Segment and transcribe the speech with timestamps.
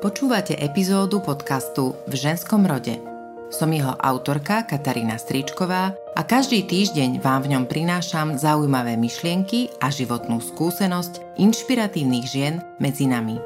[0.00, 2.96] Počúvate epizódu podcastu V ženskom rode.
[3.52, 9.92] Som jeho autorka Katarína Stričková a každý týždeň vám v ňom prinášam zaujímavé myšlienky a
[9.92, 13.36] životnú skúsenosť inšpiratívnych žien medzi nami.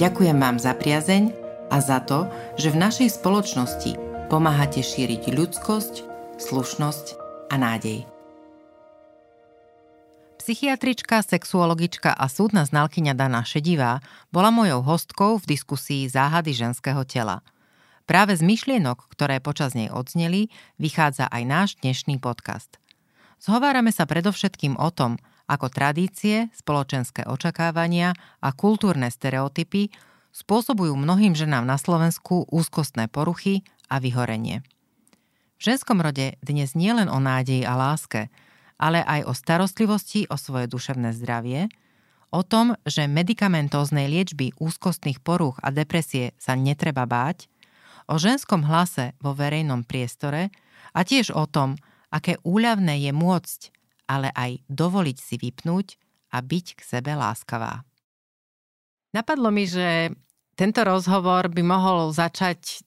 [0.00, 1.36] Ďakujem vám za priazeň
[1.68, 3.92] a za to, že v našej spoločnosti
[4.32, 5.94] pomáhate šíriť ľudskosť,
[6.40, 7.06] slušnosť
[7.52, 8.13] a nádej.
[10.44, 17.40] Psychiatrička, sexuologička a súdna znalkyňa Dana Šedivá bola mojou hostkou v diskusii Záhady ženského tela.
[18.04, 22.76] Práve z myšlienok, ktoré počas nej odzneli, vychádza aj náš dnešný podcast.
[23.40, 25.16] Zhovárame sa predovšetkým o tom,
[25.48, 28.12] ako tradície, spoločenské očakávania
[28.44, 29.96] a kultúrne stereotypy
[30.28, 34.60] spôsobujú mnohým ženám na Slovensku úzkostné poruchy a vyhorenie.
[35.56, 38.28] V ženskom rode dnes nie len o nádeji a láske–
[38.78, 41.70] ale aj o starostlivosti o svoje duševné zdravie,
[42.34, 47.46] o tom, že medikamentóznej liečby úzkostných porúch a depresie sa netreba báť,
[48.10, 50.50] o ženskom hlase vo verejnom priestore
[50.92, 51.78] a tiež o tom,
[52.10, 53.60] aké úľavné je môcť,
[54.10, 55.86] ale aj dovoliť si vypnúť
[56.34, 57.86] a byť k sebe láskavá.
[59.14, 60.10] Napadlo mi, že
[60.58, 62.82] tento rozhovor by mohol začať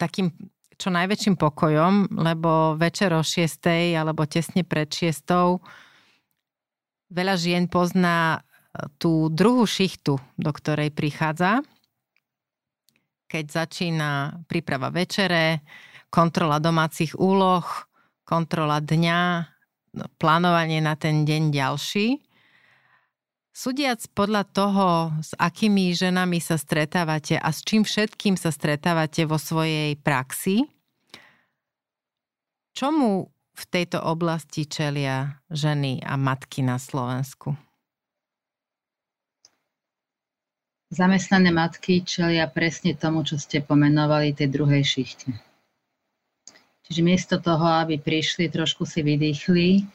[0.00, 0.32] takým
[0.80, 3.92] čo najväčším pokojom, lebo večer o 6.
[3.92, 5.60] alebo tesne pred 6.
[7.12, 11.60] veľa žien pozná e, tú druhú šichtu, do ktorej prichádza,
[13.28, 15.60] keď začína príprava večere,
[16.08, 17.62] kontrola domácich úloh,
[18.24, 19.20] kontrola dňa,
[20.00, 22.29] no, plánovanie na ten deň ďalší.
[23.50, 29.42] Súdiac podľa toho, s akými ženami sa stretávate a s čím všetkým sa stretávate vo
[29.42, 30.70] svojej praxi,
[32.70, 37.58] čomu v tejto oblasti čelia ženy a matky na Slovensku?
[40.90, 45.30] Zamestnané matky čelia presne tomu, čo ste pomenovali, tej druhej šichte.
[46.86, 49.86] Čiže miesto toho, aby prišli, trošku si vydýchli,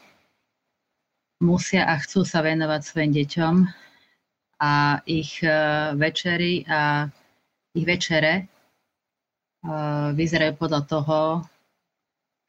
[1.45, 3.55] musia a chcú sa venovať svojim deťom
[4.65, 5.49] a ich e,
[5.93, 7.05] večery a
[7.77, 8.43] ich večere e,
[10.17, 11.19] vyzerajú podľa toho,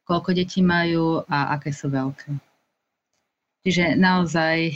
[0.09, 2.31] koľko detí majú a aké sú veľké.
[3.67, 4.75] Čiže naozaj e,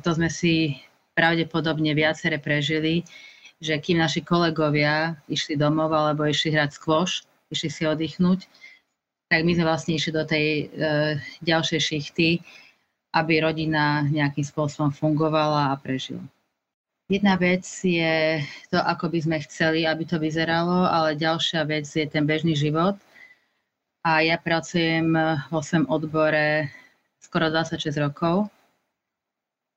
[0.00, 0.80] to sme si
[1.12, 3.04] pravdepodobne viacere prežili,
[3.60, 8.48] že kým naši kolegovia išli domov alebo išli hrať skvoš, išli si oddychnúť,
[9.28, 10.64] tak my sme vlastne išli do tej e,
[11.44, 12.40] ďalšej šichty,
[13.14, 16.22] aby rodina nejakým spôsobom fungovala a prežila.
[17.08, 22.04] Jedna vec je to, ako by sme chceli, aby to vyzeralo, ale ďalšia vec je
[22.04, 23.00] ten bežný život.
[24.04, 25.16] A ja pracujem
[25.48, 26.68] vo svojom odbore
[27.16, 28.52] skoro 26 rokov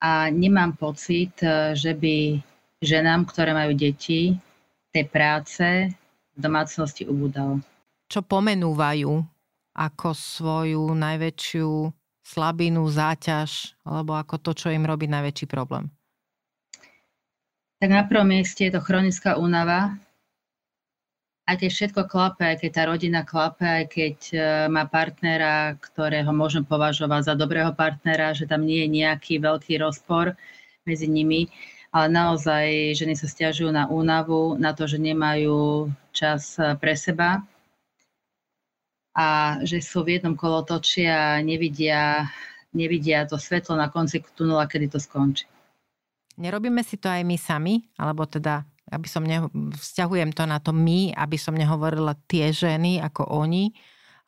[0.03, 1.31] a nemám pocit,
[1.72, 2.36] že by
[2.84, 4.36] ženám, ktoré majú deti,
[4.92, 5.88] tej práce
[6.36, 7.63] v domácnosti ubúdalo.
[8.12, 9.24] Čo pomenúvajú
[9.72, 11.72] ako svoju najväčšiu
[12.22, 15.90] slabinu, záťaž, alebo ako to, čo im robí najväčší problém?
[17.82, 19.98] Tak na prvom mieste je to chronická únava.
[21.50, 24.38] Aj keď všetko klape, aj keď tá rodina klape, aj keď e,
[24.70, 30.38] má partnera, ktorého môžem považovať za dobrého partnera, že tam nie je nejaký veľký rozpor
[30.86, 31.50] medzi nimi,
[31.90, 37.42] ale naozaj ženy sa stiažujú na únavu, na to, že nemajú čas e, pre seba,
[39.12, 42.32] a že sú v jednom kolotoči a nevidia,
[42.72, 45.48] nevidia to svetlo na konci tunela, kedy to skončí.
[46.40, 50.72] Nerobíme si to aj my sami, alebo teda, aby som ne, vzťahujem to na to
[50.72, 53.76] my, aby som nehovorila tie ženy ako oni,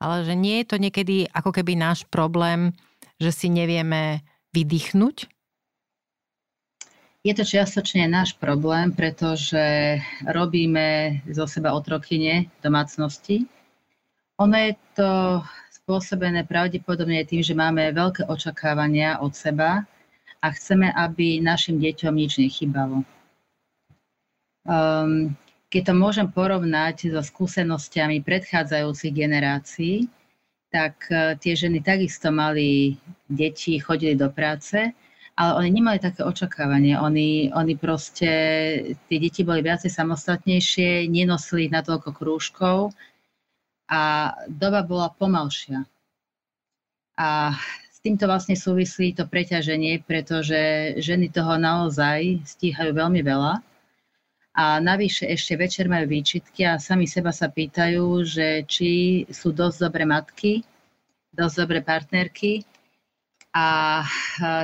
[0.04, 2.76] ale že nie je to niekedy ako keby náš problém,
[3.24, 4.20] že si nevieme
[4.52, 5.32] vydýchnuť?
[7.24, 9.96] Je to čiastočne náš problém, pretože
[10.28, 13.48] robíme zo seba otrokyne domácnosti,
[14.44, 15.10] ono je to
[15.84, 19.88] spôsobené pravdepodobne tým, že máme veľké očakávania od seba
[20.44, 23.08] a chceme, aby našim deťom nič nechybalo.
[24.64, 25.36] Um,
[25.68, 30.08] keď to môžem porovnať so skúsenostiami predchádzajúcich generácií,
[30.72, 34.92] tak uh, tie ženy takisto mali deti, chodili do práce,
[35.36, 36.96] ale oni nemali také očakávanie.
[36.96, 38.32] Oni, oni proste,
[39.10, 42.94] tie deti boli viacej samostatnejšie, nenosili ich na toľko krúžkov,
[43.94, 45.86] a doba bola pomalšia.
[47.14, 47.54] A
[47.94, 53.62] s týmto vlastne súvislí to preťaženie, pretože ženy toho naozaj stíhajú veľmi veľa.
[54.54, 58.90] A navyše ešte večer majú výčitky a sami seba sa pýtajú, že či
[59.30, 60.66] sú dosť dobré matky,
[61.34, 62.66] dosť dobré partnerky
[63.54, 64.02] a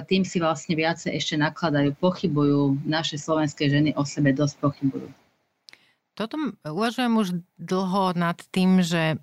[0.10, 2.82] tým si vlastne viacej ešte nakladajú, pochybujú.
[2.86, 5.10] Naše slovenské ženy o sebe dosť pochybujú.
[6.20, 6.36] Toto
[6.68, 9.16] uvažujem už dlho nad tým, že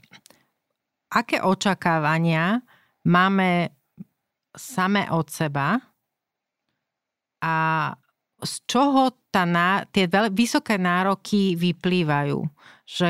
[1.12, 2.64] aké očakávania
[3.04, 3.68] máme
[4.56, 5.76] same od seba
[7.44, 7.56] a
[8.40, 9.44] z čoho tá,
[9.92, 12.40] tie vysoké nároky vyplývajú.
[12.88, 13.08] Že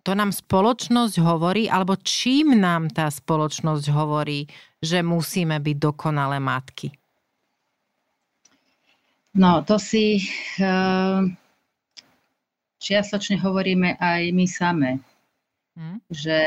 [0.00, 4.48] to nám spoločnosť hovorí, alebo čím nám tá spoločnosť hovorí,
[4.80, 6.88] že musíme byť dokonalé matky?
[9.36, 10.24] No, to si
[10.64, 11.28] uh,
[12.88, 14.90] čiastočne hovoríme aj my same.
[15.76, 16.00] Hmm.
[16.08, 16.40] Že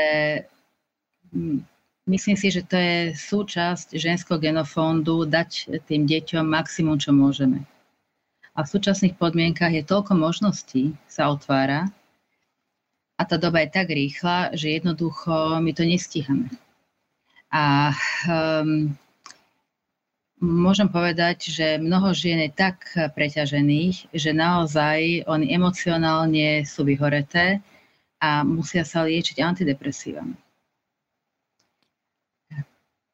[2.10, 7.62] myslím si, že to je súčasť ženského genofondu dať tým deťom maximum, čo môžeme.
[8.52, 11.88] A v súčasných podmienkach je toľko možností sa otvára
[13.16, 16.50] a tá doba je tak rýchla, že jednoducho my to nestíhame.
[17.48, 17.94] A
[18.28, 18.92] um,
[20.42, 27.62] môžem povedať, že mnoho žien je tak preťažených, že naozaj oni emocionálne sú vyhoreté
[28.18, 30.34] a musia sa liečiť antidepresívami.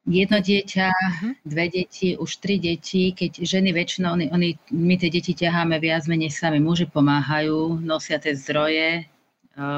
[0.09, 1.29] Jedno dieťa, mhm.
[1.45, 6.09] dve deti, už tri deti, keď ženy väčšinou, oni, oni, my tie deti ťaháme viac
[6.09, 9.03] menej sami, muži pomáhajú, nosia tie zdroje, e,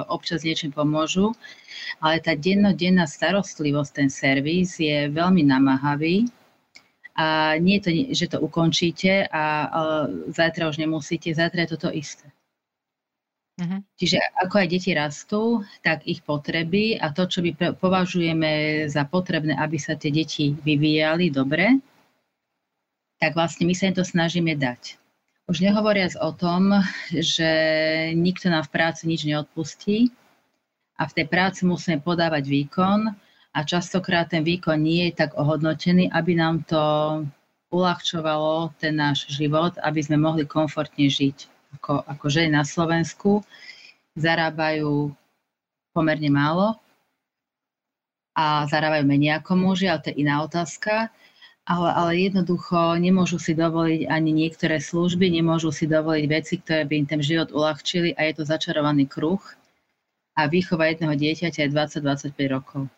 [0.07, 1.35] občas niečím pomôžu,
[1.99, 6.31] ale tá dennodenná starostlivosť, ten servis je veľmi namáhavý
[7.21, 9.69] a nie je to, že to ukončíte a,
[10.33, 12.25] zajtra už nemusíte, zajtra je toto isté.
[13.61, 13.83] Uh-huh.
[13.93, 19.53] Čiže ako aj deti rastú, tak ich potreby a to, čo my považujeme za potrebné,
[19.53, 21.77] aby sa tie deti vyvíjali dobre,
[23.21, 24.97] tak vlastne my sa im to snažíme dať.
[25.45, 26.81] Už nehovoriac o tom,
[27.13, 27.51] že
[28.17, 30.09] nikto nám v práci nič neodpustí
[30.97, 33.13] a v tej práci musíme podávať výkon
[33.51, 36.81] a častokrát ten výkon nie je tak ohodnotený, aby nám to
[37.71, 41.51] uľahčovalo ten náš život, aby sme mohli komfortne žiť.
[41.79, 43.43] Ako, ako ženy na Slovensku
[44.15, 45.11] zarábajú
[45.95, 46.75] pomerne málo
[48.35, 51.11] a zarábajú menej ako muži, ale to je iná otázka.
[51.61, 56.93] Ale, ale jednoducho nemôžu si dovoliť ani niektoré služby, nemôžu si dovoliť veci, ktoré by
[57.03, 59.39] im ten život uľahčili a je to začarovaný kruh.
[60.35, 62.91] A výchova jedného dieťaťa je 20-25 rokov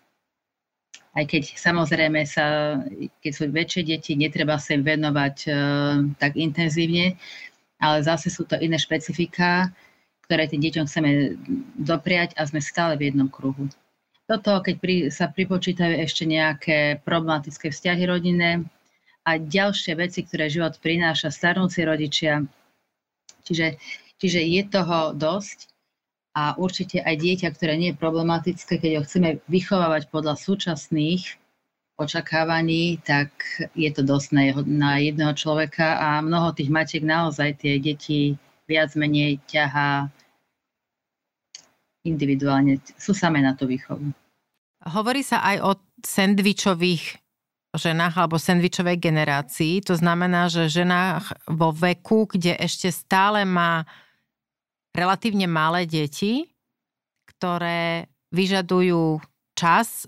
[1.13, 2.77] aj keď samozrejme sa,
[3.21, 5.55] keď sú väčšie deti, netreba sa im venovať uh,
[6.17, 7.17] tak intenzívne,
[7.77, 9.69] ale zase sú to iné špecifika,
[10.25, 11.37] ktoré tým deťom chceme
[11.77, 13.69] dopriať a sme stále v jednom kruhu.
[14.23, 18.63] Toto, keď pri, sa pripočítajú ešte nejaké problematické vzťahy rodinné
[19.27, 22.41] a ďalšie veci, ktoré život prináša, starnúci rodičia.
[23.43, 23.75] Čiže,
[24.17, 25.72] čiže je toho dosť
[26.33, 31.37] a určite aj dieťa, ktoré nie je problematické, keď ho chceme vychovávať podľa súčasných
[32.01, 33.29] očakávaní, tak
[33.77, 38.33] je to dosť na, jeho, na jedného človeka a mnoho tých matiek naozaj tie deti
[38.65, 40.09] viac menej ťahá
[42.01, 44.11] individuálne, sú samé na tú výchovu.
[44.83, 45.71] Hovorí sa aj o
[46.03, 47.23] sendvičových
[47.73, 49.81] ženách alebo sendvičovej generácii.
[49.87, 53.87] To znamená, že ženách vo veku, kde ešte stále má
[54.93, 56.47] relatívne malé deti,
[57.27, 59.19] ktoré vyžadujú
[59.57, 60.07] čas,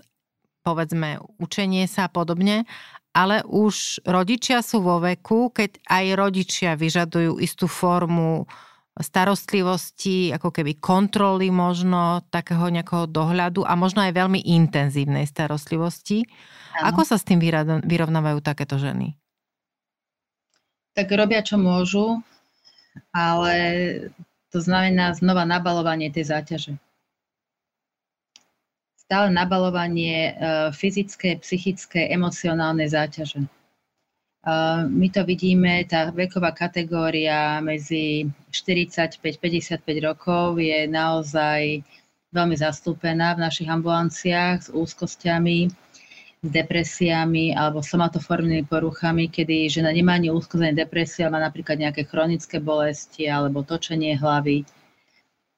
[0.62, 2.66] povedzme učenie sa a podobne,
[3.14, 8.44] ale už rodičia sú vo veku, keď aj rodičia vyžadujú istú formu
[8.96, 16.24] starostlivosti, ako keby kontroly možno, takého nejakého dohľadu a možno aj veľmi intenzívnej starostlivosti.
[16.80, 16.92] Ano.
[16.92, 17.36] Ako sa s tým
[17.84, 19.16] vyrovnávajú takéto ženy?
[20.96, 22.24] Tak robia, čo môžu,
[23.12, 23.56] ale
[24.56, 26.80] to znamená znova nabalovanie tej záťaže.
[28.96, 33.44] Stále nabalovanie e, fyzické, psychické, emocionálne záťaže.
[33.44, 33.48] E,
[34.88, 41.84] my to vidíme, tá veková kategória medzi 45-55 rokov je naozaj
[42.32, 45.68] veľmi zastúpená v našich ambulanciách s úzkosťami,
[46.48, 52.62] depresiami alebo somatoformnými poruchami, kedy žena nemá ani úzkosť, ani depresia, má napríklad nejaké chronické
[52.62, 54.64] bolesti alebo točenie hlavy.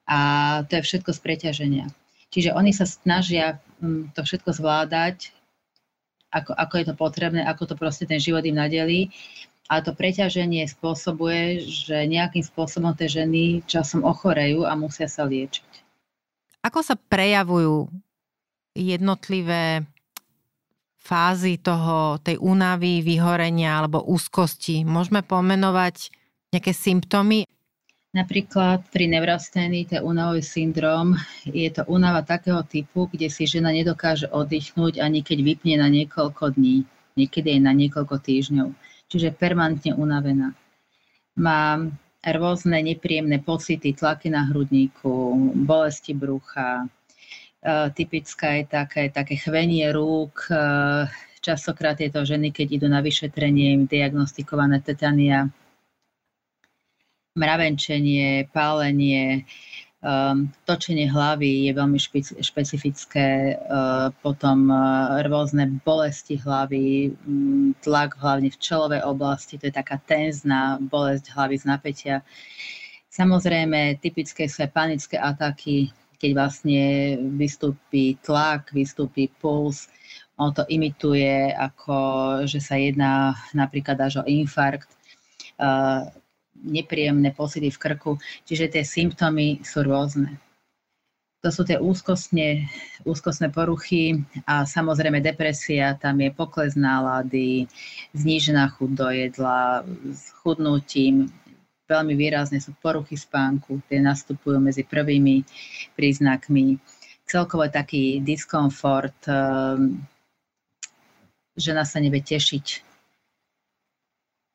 [0.09, 0.19] A
[0.65, 1.87] to je všetko z preťaženia.
[2.29, 5.33] Čiže oni sa snažia mm, to všetko zvládať,
[6.29, 9.13] ako, ako je to potrebné, ako to proste ten život im nadelí.
[9.69, 15.85] A to preťaženie spôsobuje, že nejakým spôsobom tie ženy časom ochorejú a musia sa liečiť.
[16.65, 17.93] Ako sa prejavujú
[18.73, 19.85] jednotlivé
[20.99, 24.85] fázy toho, tej únavy, vyhorenia alebo úzkosti?
[24.85, 26.13] Môžeme pomenovať
[26.53, 27.49] nejaké symptómy?
[28.17, 31.13] Napríklad pri nevrasténii, to únavový syndrom,
[31.45, 36.57] je to únava takého typu, kde si žena nedokáže oddychnúť ani keď vypne na niekoľko
[36.57, 36.89] dní,
[37.21, 38.69] niekedy aj na niekoľko týždňov.
[39.13, 40.57] Čiže permanentne unavená.
[41.37, 41.85] Má
[42.25, 45.37] rôzne nepríjemné pocity, tlaky na hrudníku,
[45.69, 46.89] bolesti brucha,
[47.95, 50.47] typická je také, také chvenie rúk,
[51.43, 55.51] častokrát je to ženy, keď idú na vyšetrenie, im diagnostikované tetania,
[57.35, 59.43] mravenčenie, pálenie,
[59.99, 68.15] Um, točenie hlavy je veľmi špeci- špecifické, uh, potom uh, rôzne bolesti hlavy, um, tlak
[68.15, 72.17] hlavne v čelovej oblasti, to je taká tenzná bolesť hlavy z napätia.
[73.11, 76.83] Samozrejme, typické sú aj panické ataky, keď vlastne
[77.39, 79.87] vystúpi tlak, vystúpi puls,
[80.39, 81.97] on to imituje ako,
[82.47, 84.91] že sa jedná napríklad až o infarkt.
[85.59, 86.07] Uh,
[86.65, 90.39] nepríjemné pocity v krku, čiže tie symptómy sú rôzne.
[91.47, 92.67] To sú tie úzkostne,
[93.07, 97.71] úzkostné poruchy a samozrejme depresia, tam je pokles nálady,
[98.11, 101.31] znížená chuť do jedla, s chudnutím,
[101.89, 105.43] veľmi výrazne sú poruchy spánku, tie nastupujú medzi prvými
[105.97, 106.77] príznakmi.
[107.25, 110.05] Celkovo taký diskomfort, ehm,
[111.57, 112.89] žena sa nevie tešiť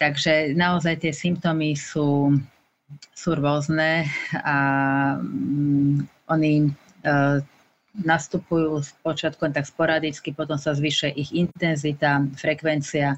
[0.03, 2.35] Takže naozaj tie symptómy sú,
[3.15, 4.03] sú rôzne
[4.35, 4.57] a
[5.15, 6.67] um, oni
[7.07, 7.39] uh,
[8.03, 13.15] nastupujú z počiatku tak sporadicky, potom sa zvyšuje ich intenzita, frekvencia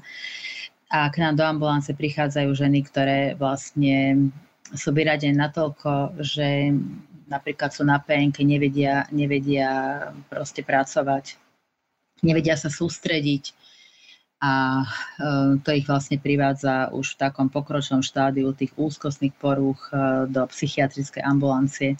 [0.90, 4.30] a k nám do ambulance prichádzajú ženy, ktoré vlastne
[4.74, 6.74] sú vyradené natoľko, že
[7.26, 9.70] napríklad sú na PNK, nevedia, nevedia
[10.30, 11.38] proste pracovať,
[12.22, 13.54] nevedia sa sústrediť,
[14.36, 20.28] a e, to ich vlastne privádza už v takom pokročnom štádiu tých úzkostných porúch e,
[20.28, 21.96] do psychiatrickej ambulancie.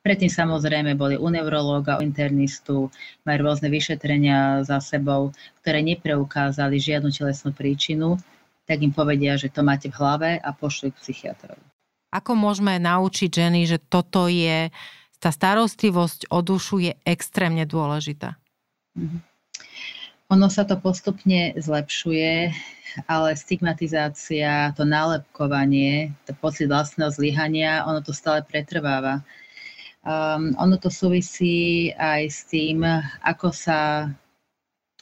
[0.00, 2.88] Predtým samozrejme boli u neurológa, u internistu,
[3.28, 8.16] majú rôzne vyšetrenia za sebou, ktoré nepreukázali žiadnu telesnú príčinu,
[8.64, 11.60] tak im povedia, že to máte v hlave a pošli k psychiatrovi.
[12.16, 14.72] Ako môžeme naučiť ženy, že toto je,
[15.20, 18.40] tá starostlivosť o dušu je extrémne dôležitá?
[18.96, 19.20] Mm-hmm.
[20.30, 22.54] Ono sa to postupne zlepšuje,
[23.10, 29.26] ale stigmatizácia, to nálepkovanie, to pocit vlastného zlyhania, ono to stále pretrváva.
[30.00, 32.84] Um, ono to súvisí aj s tým,
[33.20, 34.08] ako sa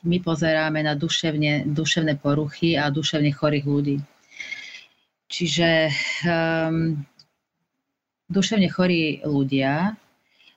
[0.02, 3.96] my pozeráme na duševne, duševné poruchy a duševne chorých ľudí.
[5.30, 5.90] Čiže
[6.26, 6.98] um,
[8.26, 9.94] duševne chorí ľudia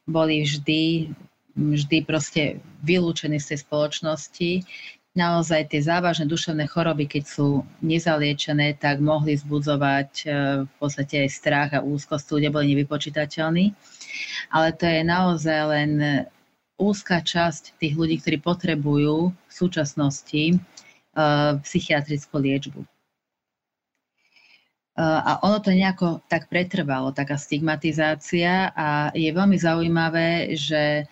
[0.09, 1.11] boli vždy
[1.55, 4.51] vždy proste vylúčení z tej spoločnosti.
[5.11, 10.25] Naozaj tie závažné duševné choroby, keď sú nezaliečené, tak mohli zbudzovať e,
[10.63, 13.75] v podstate aj strach a úzkosť, ľudia boli nevypočítateľní.
[14.55, 15.91] Ale to je naozaj len
[16.79, 20.57] úzka časť tých ľudí, ktorí potrebujú v súčasnosti e,
[21.59, 22.79] psychiatrickú liečbu.
[22.79, 22.87] E,
[25.03, 31.03] a ono to nejako tak pretrvalo, taká stigmatizácia a je veľmi zaujímavé, že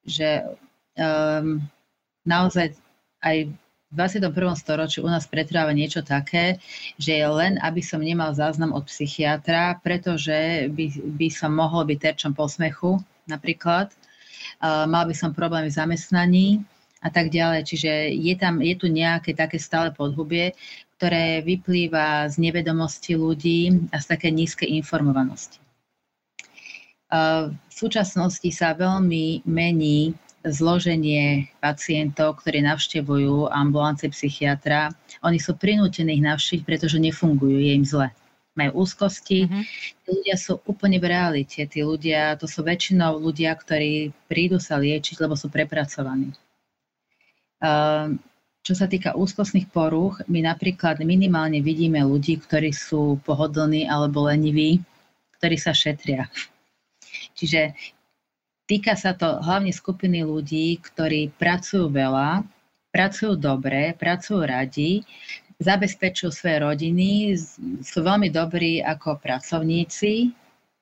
[0.00, 0.42] že
[0.96, 1.60] um,
[2.24, 2.72] naozaj
[3.24, 3.52] aj
[3.90, 4.30] v 21.
[4.54, 6.62] storočí u nás pretrváva niečo také,
[6.94, 11.98] že je len, aby som nemal záznam od psychiatra, pretože by, by som mohol byť
[11.98, 13.90] terčom posmechu napríklad.
[14.62, 16.62] Uh, mal by som problém v zamestnaní
[17.02, 17.66] a tak ďalej.
[17.66, 20.54] Čiže je, tam, je tu nejaké také stále podhubie,
[21.00, 25.58] ktoré vyplýva z nevedomosti ľudí a z také nízkej informovanosti.
[27.10, 34.92] V súčasnosti sa veľmi mení zloženie pacientov, ktorí navštevujú ambulance psychiatra.
[35.20, 38.08] Oni sú prinútení ich navštíviť, pretože nefungujú, je im zle.
[38.56, 39.46] Majú úzkosti.
[39.46, 39.62] Mm-hmm.
[40.04, 41.60] Tí ľudia sú úplne v realite.
[41.68, 46.32] Tí ľudia, to sú väčšinou ľudia, ktorí prídu sa liečiť, lebo sú prepracovaní.
[48.60, 54.80] Čo sa týka úzkostných porúch, my napríklad minimálne vidíme ľudí, ktorí sú pohodlní alebo leniví,
[55.36, 56.28] ktorí sa šetria
[57.36, 57.74] Čiže
[58.70, 62.46] týka sa to hlavne skupiny ľudí, ktorí pracujú veľa,
[62.94, 65.02] pracujú dobre, pracujú radi,
[65.58, 67.34] zabezpečujú svoje rodiny,
[67.82, 70.30] sú veľmi dobrí ako pracovníci,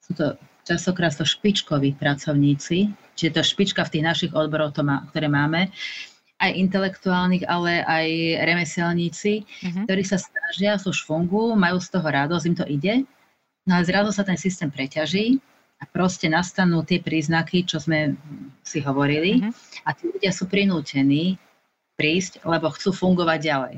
[0.05, 0.37] sú to
[0.69, 5.73] častokrát to špičkoví pracovníci, čiže to špička v tých našich odboroch, to má, ktoré máme,
[6.39, 8.07] aj intelektuálnych, ale aj
[8.47, 9.85] remeselníci, uh-huh.
[9.89, 12.95] ktorí sa snažia, sú šfungu, majú z toho radosť, im to ide,
[13.67, 15.41] no a zrazu sa ten systém preťaží
[15.79, 18.19] a proste nastanú tie príznaky, čo sme
[18.67, 19.55] si hovorili uh-huh.
[19.87, 21.39] a tí ľudia sú prinútení
[21.95, 23.77] prísť, lebo chcú fungovať ďalej.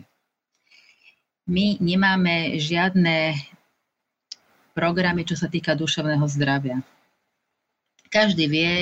[1.49, 3.37] My nemáme žiadne
[4.73, 6.79] programy, čo sa týka duševného zdravia.
[8.11, 8.73] Každý vie,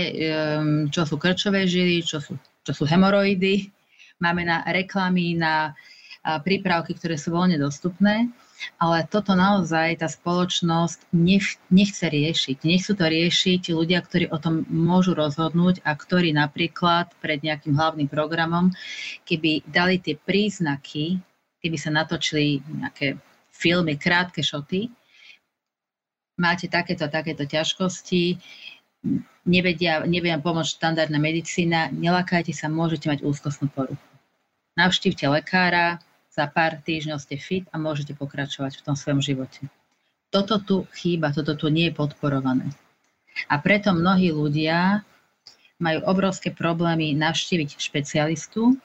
[0.88, 3.68] čo sú krčové žily, čo sú, čo sú hemoroidy.
[4.20, 5.76] Máme na reklamy, na
[6.42, 8.28] prípravky, ktoré sú voľne dostupné
[8.78, 12.66] ale toto naozaj tá spoločnosť nech, nechce riešiť.
[12.66, 18.10] Nechcú to riešiť ľudia, ktorí o tom môžu rozhodnúť a ktorí napríklad pred nejakým hlavným
[18.10, 18.74] programom,
[19.26, 21.18] keby dali tie príznaky,
[21.62, 23.18] keby sa natočili nejaké
[23.50, 24.90] filmy, krátke šoty,
[26.38, 28.38] máte takéto takéto ťažkosti,
[29.42, 34.02] nevedia, nevedia pomôcť štandardná medicína, nelakajte sa, môžete mať úzkostnú poruchu.
[34.78, 35.98] Navštívte lekára,
[36.38, 39.66] za pár týždňov ste fit a môžete pokračovať v tom svojom živote.
[40.30, 42.70] Toto tu chýba, toto tu nie je podporované.
[43.50, 45.02] A preto mnohí ľudia
[45.82, 48.78] majú obrovské problémy navštíviť špecialistu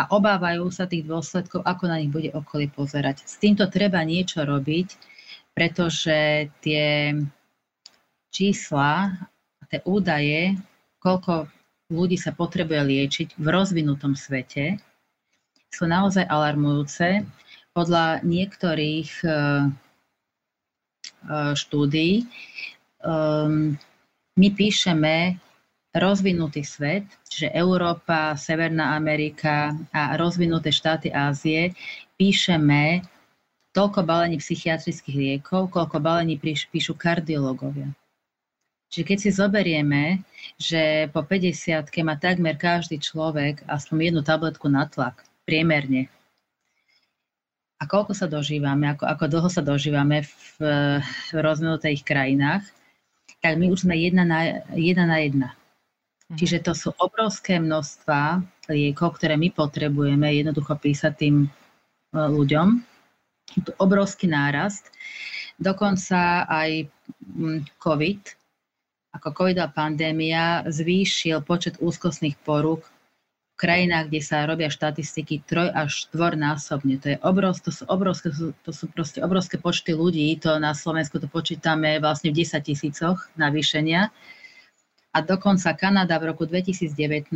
[0.00, 3.28] a obávajú sa tých dôsledkov, ako na nich bude okolie pozerať.
[3.28, 4.96] S týmto treba niečo robiť,
[5.52, 7.12] pretože tie
[8.32, 9.20] čísla,
[9.68, 10.56] tie údaje,
[11.04, 11.50] koľko
[11.92, 14.80] ľudí sa potrebuje liečiť v rozvinutom svete,
[15.70, 17.24] sú naozaj alarmujúce.
[17.70, 19.34] Podľa niektorých e, e,
[21.54, 22.26] štúdií
[23.06, 23.78] um,
[24.34, 25.38] my píšeme
[25.90, 31.74] rozvinutý svet, čiže Európa, Severná Amerika a rozvinuté štáty Ázie,
[32.14, 33.02] píšeme
[33.74, 37.90] toľko balení psychiatrických liekov, koľko balení píšu kardiológovia.
[38.90, 40.02] Čiže keď si zoberieme,
[40.58, 46.06] že po 50 má takmer každý človek aspoň jednu tabletku na tlak, priemerne.
[47.80, 50.32] A koľko sa dožívame, ako, ako dlho sa dožívame v,
[51.02, 52.62] v rozvinutých krajinách,
[53.40, 54.40] tak my už sme jedna na
[54.76, 55.04] jedna.
[55.08, 55.48] Na jedna.
[56.30, 56.38] Mhm.
[56.38, 61.48] Čiže to sú obrovské množstva liekov, ktoré my potrebujeme jednoducho písať tým e,
[62.14, 62.68] ľuďom.
[63.58, 64.94] Je to obrovský nárast.
[65.58, 66.86] Dokonca aj
[67.82, 68.22] COVID,
[69.10, 72.86] ako covidová pandémia, zvýšil počet úzkostných porúk
[73.60, 76.96] krajinách, kde sa robia štatistiky troj až štvornásobne.
[77.04, 78.28] To, je obrovské, to, sú obrovské,
[78.64, 80.32] to sú proste obrovské počty ľudí.
[80.40, 84.08] To na Slovensku to počítame vlastne v 10 tisícoch navýšenia.
[85.12, 87.28] A dokonca Kanada v roku 2019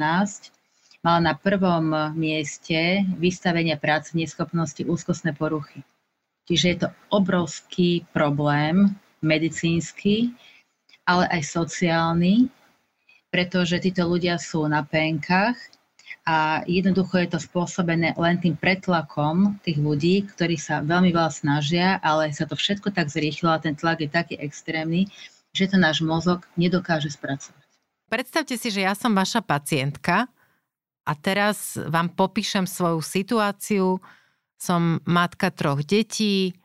[1.05, 5.85] mala na prvom mieste vystavenia práce neschopnosti úzkostné poruchy.
[6.49, 10.33] Čiže je to obrovský problém medicínsky,
[11.05, 12.49] ale aj sociálny,
[13.29, 15.74] pretože títo ľudia sú na penkách
[16.25, 22.01] a jednoducho je to spôsobené len tým pretlakom tých ľudí, ktorí sa veľmi veľa snažia,
[22.01, 25.13] ale sa to všetko tak zrýchlo a ten tlak je taký extrémny,
[25.53, 27.61] že to náš mozog nedokáže spracovať.
[28.09, 30.25] Predstavte si, že ja som vaša pacientka
[31.05, 34.01] a teraz vám popíšem svoju situáciu.
[34.57, 36.57] Som matka troch detí,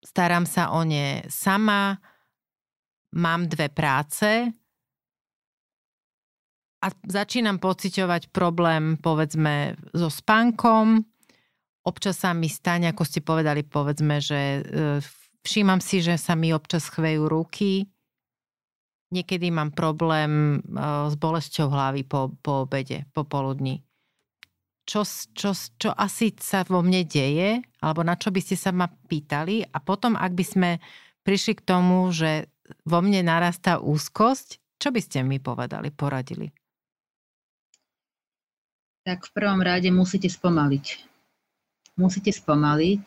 [0.00, 2.00] starám sa o ne sama,
[3.12, 4.48] mám dve práce,
[6.86, 11.02] a začínam pociťovať problém, povedzme, so spánkom.
[11.82, 14.60] Občas sa mi stane, ako ste povedali, povedzme, že e,
[15.42, 17.90] všímam si, že sa mi občas chvejú ruky.
[19.10, 20.78] Niekedy mám problém e,
[21.10, 23.82] s bolesťou hlavy po, po obede, po poludni.
[24.86, 25.02] Čo,
[25.34, 29.66] čo, čo asi sa vo mne deje, alebo na čo by ste sa ma pýtali
[29.66, 30.70] a potom, ak by sme
[31.26, 32.46] prišli k tomu, že
[32.86, 36.55] vo mne narastá úzkosť, čo by ste mi povedali, poradili?
[39.06, 40.86] Tak v prvom rade musíte spomaliť.
[41.94, 43.04] Musíte spomaliť,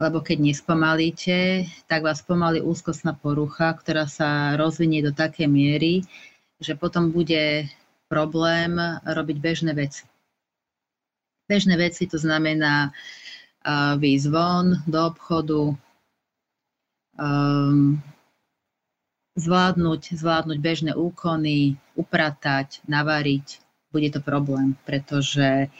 [0.00, 6.08] lebo keď nespomalíte, tak vás pomalí úzkostná porucha, ktorá sa rozvinie do také miery,
[6.56, 7.68] že potom bude
[8.08, 10.08] problém robiť bežné veci.
[11.44, 15.62] Bežné veci to znamená uh, výjsť von do obchodu,
[17.20, 18.00] um,
[19.36, 23.65] zvládnuť, zvládnuť bežné úkony, upratať, navariť,
[23.96, 25.72] bude to problém, pretože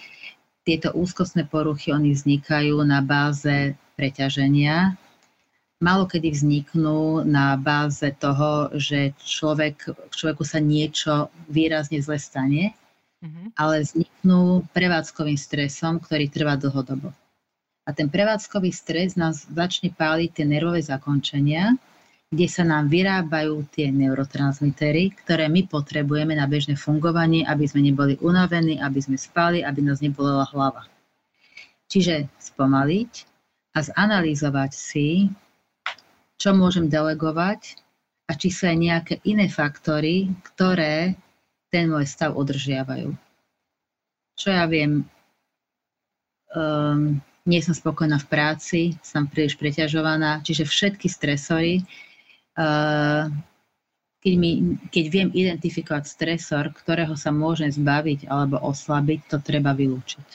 [0.65, 4.97] tieto úzkostné poruchy, oni vznikajú na báze preťaženia.
[5.77, 12.73] Malo kedy vzniknú na báze toho, že človek, človeku sa niečo výrazne zle stane,
[13.21, 13.61] mm-hmm.
[13.61, 17.13] ale vzniknú prevádzkovým stresom, ktorý trvá dlhodobo.
[17.87, 21.77] A ten prevádzkový stres nás začne páliť tie nervové zakončenia,
[22.27, 28.19] kde sa nám vyrábajú tie neurotransmitery, ktoré my potrebujeme na bežné fungovanie, aby sme neboli
[28.19, 30.91] unavení, aby sme spali, aby nás nebolela hlava.
[31.87, 33.13] Čiže spomaliť
[33.73, 35.31] a zanalýzovať si,
[36.35, 37.79] čo môžem delegovať
[38.27, 41.15] a či sú aj nejaké iné faktory, ktoré
[41.71, 43.15] ten môj stav udržiavajú.
[44.35, 45.07] Čo ja viem,
[46.53, 51.87] um, nie som spokojná v práci, som príliš preťažovaná, čiže všetky stresory,
[52.57, 60.29] keď, mi, keď viem identifikovať stresor, ktorého sa môžem zbaviť alebo oslabiť, to treba vylúčiť.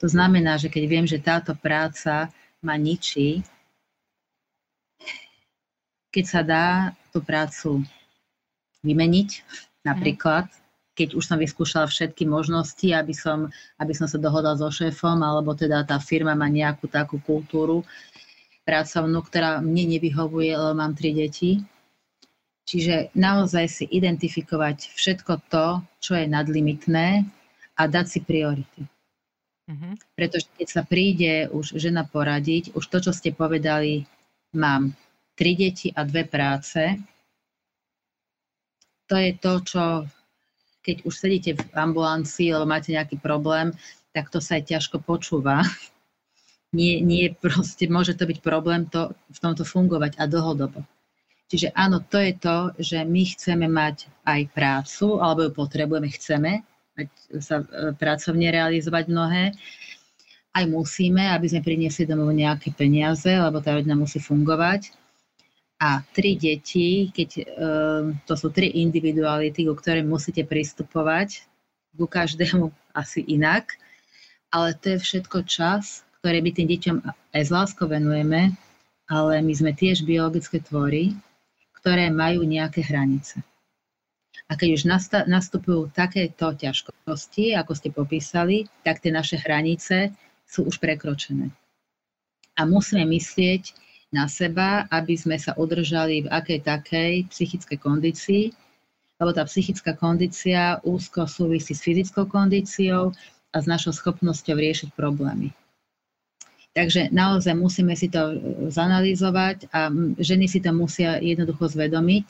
[0.00, 2.30] To znamená, že keď viem, že táto práca
[2.62, 3.42] ma ničí,
[6.14, 6.66] keď sa dá
[7.10, 7.82] tú prácu
[8.86, 9.30] vymeniť,
[9.82, 10.46] napríklad,
[10.94, 13.50] keď už som vyskúšala všetky možnosti, aby som,
[13.82, 17.82] aby som sa dohodla so šéfom, alebo teda tá firma má nejakú takú kultúru
[18.64, 21.60] pracovnú, ktorá mne nevyhovuje, lebo mám tri deti.
[22.64, 27.28] Čiže naozaj si identifikovať všetko to, čo je nadlimitné
[27.76, 28.88] a dať si priority.
[29.68, 29.92] Mm-hmm.
[30.16, 34.08] Pretože keď sa príde už žena poradiť, už to, čo ste povedali,
[34.56, 34.96] mám
[35.36, 36.80] tri deti a dve práce,
[39.04, 39.84] to je to, čo
[40.84, 43.72] keď už sedíte v ambulancii, alebo máte nejaký problém,
[44.12, 45.64] tak to sa aj ťažko počúva.
[46.74, 50.82] Nie, nie proste, môže to byť problém to, v tomto fungovať a dlhodobo.
[51.46, 56.66] Čiže áno, to je to, že my chceme mať aj prácu, alebo ju potrebujeme, chceme
[56.98, 57.08] mať,
[57.38, 59.44] sa e, pracovne realizovať mnohé.
[60.50, 64.90] Aj musíme, aby sme priniesli domov nejaké peniaze, lebo tá rodina musí fungovať
[65.84, 67.44] a tri deti, keď um,
[68.24, 71.44] to sú tri individuality, ku ktorým musíte pristupovať,
[71.98, 73.74] ku každému asi inak,
[74.54, 76.96] ale to je všetko čas, ktorý my tým deťom
[77.36, 78.56] aj z láskou venujeme,
[79.12, 81.12] ale my sme tiež biologické tvory,
[81.76, 83.44] ktoré majú nejaké hranice.
[84.48, 84.82] A keď už
[85.28, 90.16] nastupujú takéto ťažkosti, ako ste popísali, tak tie naše hranice
[90.48, 91.52] sú už prekročené.
[92.56, 93.76] A musíme myslieť,
[94.14, 98.44] na seba, aby sme sa udržali v akej takej psychickej kondícii,
[99.18, 103.10] lebo tá psychická kondícia úzko súvisí s fyzickou kondíciou
[103.50, 105.50] a s našou schopnosťou riešiť problémy.
[106.74, 108.34] Takže naozaj musíme si to
[108.66, 112.26] zanalýzovať a ženy si to musia jednoducho zvedomiť.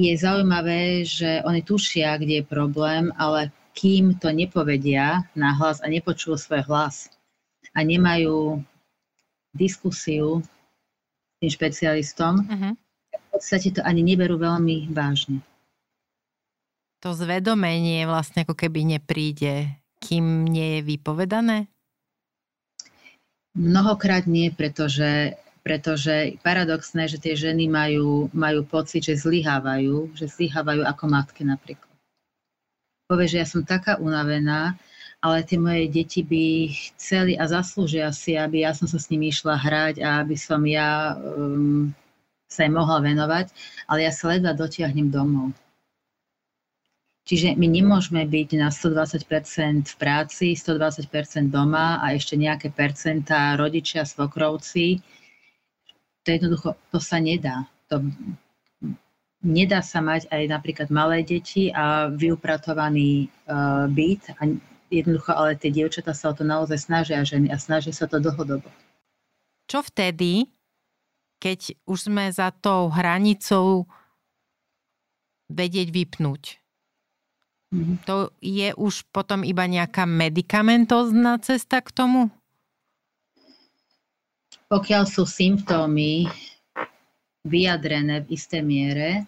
[0.00, 6.40] Je zaujímavé, že oni tušia, kde je problém, ale kým to nepovedia nahlas a nepočujú
[6.40, 7.12] svoj hlas
[7.76, 8.64] a nemajú
[9.52, 10.40] diskusiu
[11.40, 12.72] tým špecialistom, uh-huh.
[13.12, 15.44] v podstate to ani neberú veľmi vážne.
[17.04, 21.68] To zvedomenie vlastne ako keby nepríde, kým nie je vypovedané?
[23.56, 25.32] Mnohokrát nie, pretože,
[25.64, 31.88] pretože paradoxné, že tie ženy majú, majú pocit, že zlyhávajú, že zlyhávajú ako matky napríklad.
[33.08, 34.76] Povie, že ja som taká unavená,
[35.24, 39.32] ale tie moje deti by chceli a zaslúžia si, aby ja som sa s nimi
[39.32, 41.96] išla hrať a aby som ja um,
[42.46, 43.50] sa im mohla venovať,
[43.88, 45.56] ale ja sa ledva dotiahnem domov.
[47.26, 49.26] Čiže my nemôžeme byť na 120%
[49.82, 55.02] v práci, 120% doma a ešte nejaké percentá rodičia, svokrovci.
[56.22, 57.66] To jednoducho, to sa nedá.
[57.90, 57.98] To,
[59.42, 64.46] nedá sa mať aj napríklad malé deti a vyupratovaný uh, byt a
[64.86, 68.70] jednoducho, ale tie dievčatá sa o to naozaj snažia ženy a snažia sa to dlhodobo.
[69.66, 70.46] Čo vtedy,
[71.42, 73.90] keď už sme za tou hranicou
[75.50, 76.62] vedieť vypnúť?
[77.74, 77.96] Mm-hmm.
[78.06, 82.20] To je už potom iba nejaká medikamentozná cesta k tomu?
[84.66, 86.26] Pokiaľ sú symptómy
[87.46, 89.26] vyjadrené v isté miere,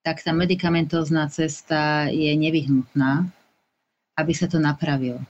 [0.00, 3.28] tak tá medikamentozná cesta je nevyhnutná
[4.20, 5.24] aby sa to napravilo.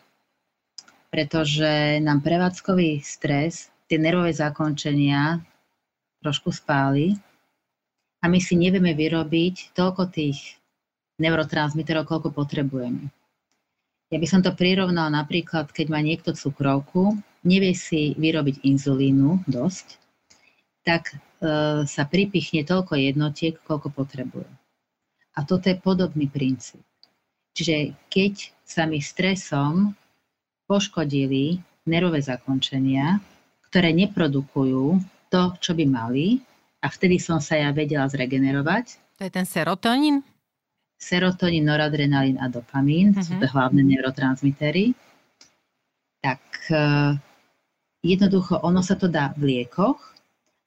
[1.14, 5.38] Pretože nám prevádzkový stres, tie nervové zakončenia
[6.22, 7.14] trošku spáli
[8.22, 10.59] a my si nevieme vyrobiť toľko tých
[11.20, 13.12] neurotransmiterov, koľko potrebujeme.
[14.10, 17.14] Ja by som to prirovnal napríklad, keď má niekto cukrovku,
[17.46, 20.02] nevie si vyrobiť inzulínu dosť,
[20.82, 21.16] tak e,
[21.86, 24.50] sa pripichne toľko jednotiek, koľko potrebuje.
[25.38, 26.82] A toto je podobný princíp.
[27.54, 28.34] Čiže keď
[28.66, 29.94] sa mi stresom
[30.66, 33.22] poškodili nervové zakončenia,
[33.70, 34.98] ktoré neprodukujú
[35.30, 36.42] to, čo by mali
[36.82, 38.98] a vtedy som sa ja vedela zregenerovať.
[39.18, 40.26] To je ten serotonín?
[41.00, 43.24] Serotonín, noradrenalín a dopamín, uh-huh.
[43.24, 44.92] sú to hlavné neurotransmitery.
[46.20, 47.16] Tak uh,
[48.04, 49.96] jednoducho ono sa to dá v liekoch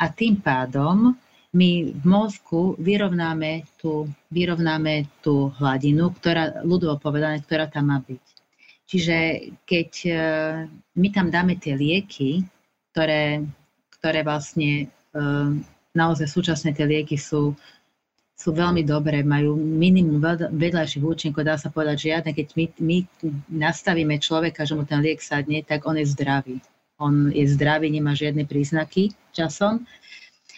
[0.01, 1.13] a tým pádom
[1.53, 8.25] my v mozgu vyrovnáme tú, vyrovnáme tú hladinu, ktorá, ľudovo povedané, ktorá tam má byť.
[8.89, 9.17] Čiže
[9.61, 10.13] keď e,
[10.97, 12.41] my tam dáme tie lieky,
[12.91, 13.45] ktoré,
[14.01, 14.85] ktoré vlastne e,
[15.93, 17.53] naozaj súčasné tie lieky sú,
[18.43, 20.19] sú veľmi dobré, majú minimum
[20.51, 22.35] vedľajších účinkov, dá sa povedať žiadne.
[22.35, 22.97] Keď my, my
[23.47, 26.59] nastavíme človeka, že mu ten liek sadne, tak on je zdravý.
[26.99, 29.87] On je zdravý, nemá žiadne príznaky časom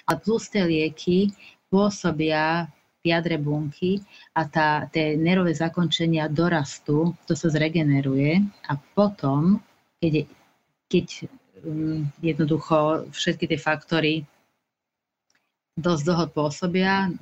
[0.10, 1.30] a tlusté lieky
[1.70, 2.74] pôsobia
[3.06, 4.02] v jadre bunky
[4.34, 9.62] a tá, tie nervové zakončenia dorastú, to sa zregeneruje a potom,
[10.02, 10.26] keď,
[10.90, 11.30] keď
[11.62, 14.14] um, jednoducho všetky tie faktory
[15.78, 17.14] dosť dlho pôsobia,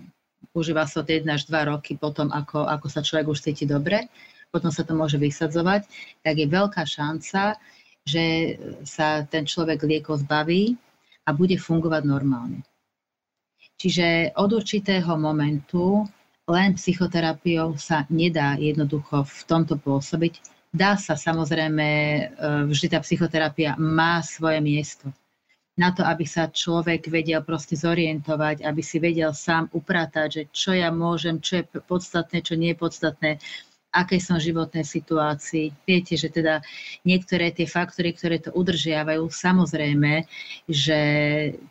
[0.51, 4.11] užíva sa to 1 až 2 roky potom, ako, ako sa človek už cíti dobre,
[4.51, 5.87] potom sa to môže vysadzovať,
[6.21, 7.57] tak je veľká šanca,
[8.03, 8.23] že
[8.83, 10.75] sa ten človek liekov zbaví
[11.23, 12.61] a bude fungovať normálne.
[13.79, 16.05] Čiže od určitého momentu
[16.45, 20.43] len psychoterapiou sa nedá jednoducho v tomto pôsobiť.
[20.75, 22.21] Dá sa samozrejme, e,
[22.67, 25.07] vždy tá psychoterapia má svoje miesto
[25.73, 30.71] na to, aby sa človek vedel proste zorientovať, aby si vedel sám upratať, že čo
[30.77, 33.31] ja môžem, čo je podstatné, čo nie je podstatné,
[33.93, 35.69] aké som životnej situácii.
[35.85, 36.65] Viete, že teda
[37.05, 40.25] niektoré tie faktory, ktoré to udržiavajú, samozrejme,
[40.65, 40.99] že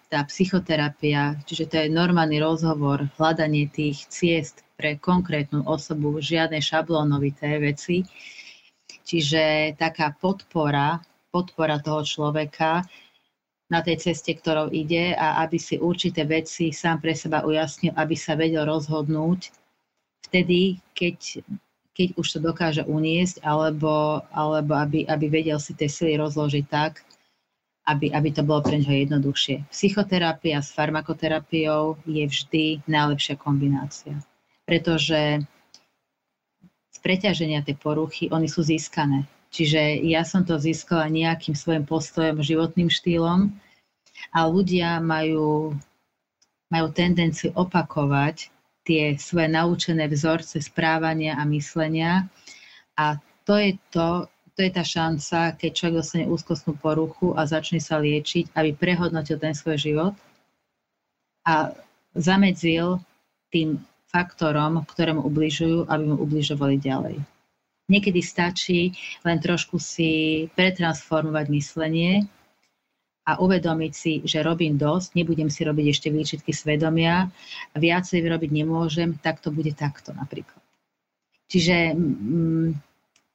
[0.06, 7.58] tá psychoterapia, čiže to je normálny rozhovor, hľadanie tých ciest pre konkrétnu osobu, žiadne šablónovité
[7.58, 8.06] veci.
[9.02, 11.02] Čiže taká podpora,
[11.34, 12.86] podpora toho človeka,
[13.72, 18.12] na tej ceste, ktorou ide a aby si určité veci sám pre seba ujasnil, aby
[18.12, 19.48] sa vedel rozhodnúť
[20.28, 21.40] vtedy, keď,
[21.96, 27.00] keď už to dokáže uniesť, alebo, alebo aby, aby vedel si tie sily rozložiť tak,
[27.88, 29.72] aby, aby to bolo pre neho jednoduchšie.
[29.72, 34.20] Psychoterapia s farmakoterapiou je vždy najlepšia kombinácia,
[34.68, 35.42] pretože
[36.92, 39.24] z preťaženia tej poruchy, oni sú získané.
[39.52, 43.52] Čiže ja som to získala nejakým svojim postojom, životným štýlom
[44.32, 45.76] a ľudia majú,
[46.72, 48.48] majú tendenciu opakovať
[48.88, 52.26] tie svoje naučené vzorce správania a myslenia
[52.96, 57.78] a to je to, to je tá šanca, keď človek dostane úzkostnú poruchu a začne
[57.78, 60.14] sa liečiť, aby prehodnotil ten svoj život
[61.44, 61.76] a
[62.16, 63.04] zamedzil
[63.52, 67.16] tým faktorom, ktoré mu ubližujú, aby mu ubližovali ďalej.
[67.92, 72.24] Niekedy stačí len trošku si pretransformovať myslenie
[73.28, 77.28] a uvedomiť si, že robím dosť, nebudem si robiť ešte výčitky svedomia,
[77.76, 80.58] viacej robiť nemôžem, tak to bude takto napríklad.
[81.52, 82.68] Čiže mm,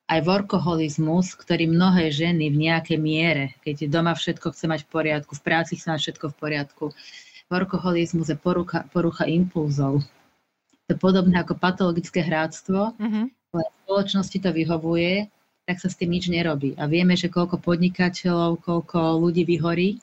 [0.09, 5.31] aj workoholizmus, ktorý mnohé ženy v nejakej miere, keď doma všetko chce mať v poriadku,
[5.37, 6.85] v práci chce mať všetko v poriadku,
[7.47, 10.03] workoholizmus je porucha, porucha impulzov.
[10.87, 15.27] To je podobné ako patologické hráctvo, mm-hmm ale spoločnosti to vyhovuje,
[15.67, 16.77] tak sa s tým nič nerobí.
[16.79, 19.99] A vieme, že koľko podnikateľov, koľko ľudí vyhorí,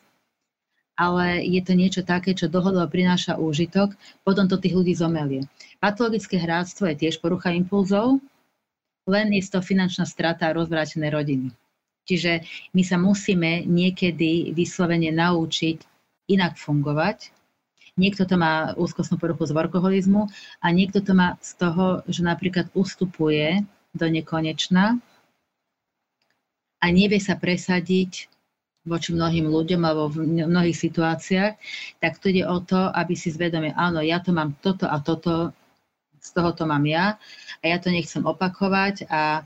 [0.94, 5.46] ale je to niečo také, čo dlhodobo prináša úžitok, potom to tých ľudí zomelie.
[5.82, 8.22] Patologické hráctvo je tiež porucha impulzov,
[9.08, 11.50] len je to finančná strata a rozvrátené rodiny.
[12.04, 12.44] Čiže
[12.76, 15.80] my sa musíme niekedy vyslovene naučiť
[16.28, 17.32] inak fungovať,
[17.94, 20.26] Niekto to má úzkostnú poruchu z workoholizmu
[20.58, 23.62] a niekto to má z toho, že napríklad ustupuje
[23.94, 24.98] do nekonečna
[26.82, 28.26] a nevie sa presadiť
[28.84, 31.52] voči mnohým ľuďom alebo v mnohých situáciách,
[32.02, 35.56] tak to ide o to, aby si zvedomil, áno, ja to mám toto a toto,
[36.20, 37.16] z toho to mám ja
[37.60, 39.40] a ja to nechcem opakovať a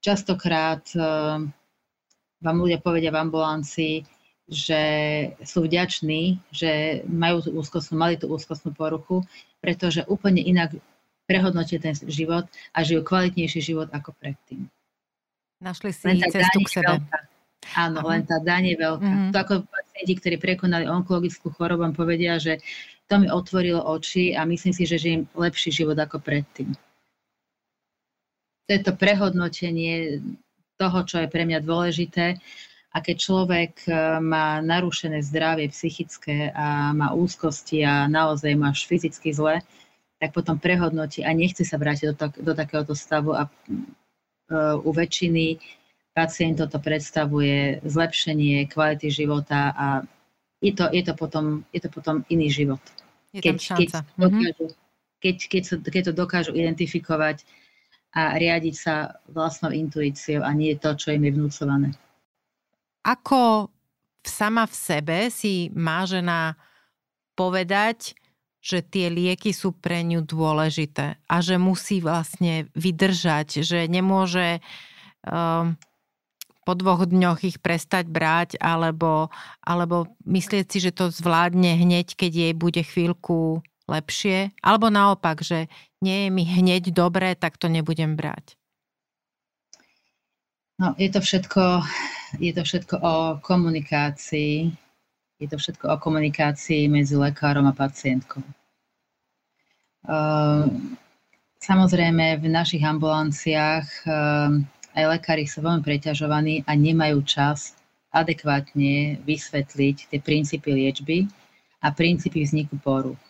[0.00, 1.44] častokrát uh,
[2.40, 4.15] vám ľudia povedia v ambulancii,
[4.46, 4.82] že
[5.42, 9.26] sú vďační, že majú tú úzkostnú, mali tú úzkostnú poruchu,
[9.58, 10.78] pretože úplne inak
[11.26, 14.70] prehodnotia ten život a žijú kvalitnejší život ako predtým.
[15.58, 16.94] Našli si len cestu k sebe.
[17.02, 17.18] Veľká.
[17.74, 18.10] Áno, uh-huh.
[18.14, 19.10] len tá daň je veľká.
[19.10, 19.30] Uh-huh.
[19.34, 22.62] To ako pacienti, ktorí prekonali onkologickú chorobu, povedia, že
[23.10, 26.70] to mi otvorilo oči a myslím si, že žijem lepší život ako predtým.
[28.66, 30.22] To je to prehodnotenie
[30.78, 32.38] toho, čo je pre mňa dôležité
[32.96, 33.92] a keď človek e,
[34.24, 39.60] má narušené zdravie psychické a má úzkosti a naozaj má až fyzicky zle,
[40.16, 44.88] tak potom prehodnotí a nechce sa vrátiť do, tak, do takéhoto stavu a uh, u
[44.88, 45.60] väčšiny
[46.16, 49.86] pacientov to predstavuje zlepšenie kvality života a
[50.64, 52.80] je to, je to, potom, je to potom iný život.
[53.36, 54.24] Je keď, keď, mhm.
[54.24, 54.66] dokážu,
[55.20, 57.44] keď, keď, sa, keď to dokážu identifikovať
[58.16, 61.92] a riadiť sa vlastnou intuíciou a nie to, čo im je vnúcované
[63.06, 63.70] ako
[64.26, 66.58] sama v sebe si má žena
[67.38, 68.18] povedať,
[68.58, 74.58] že tie lieky sú pre ňu dôležité a že musí vlastne vydržať, že nemôže
[75.22, 75.78] um,
[76.66, 79.30] po dvoch dňoch ich prestať brať alebo,
[79.62, 85.70] alebo myslieť si, že to zvládne hneď, keď jej bude chvíľku lepšie, alebo naopak, že
[86.02, 88.58] nie je mi hneď dobré, tak to nebudem brať.
[90.76, 91.82] No, je to všetko,
[92.36, 94.76] je to všetko o komunikácii.
[95.40, 98.44] Je to všetko o komunikácii medzi lekárom a pacientkou.
[100.04, 101.00] Ehm,
[101.64, 107.72] samozrejme, v našich ambulanciách ehm, aj lekári sú veľmi preťažovaní a nemajú čas
[108.12, 111.24] adekvátne vysvetliť tie princípy liečby
[111.80, 113.20] a princípy vzniku poruch.